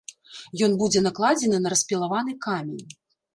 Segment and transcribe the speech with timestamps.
[0.67, 2.83] Ён будзе накладзены на распілаваны камень.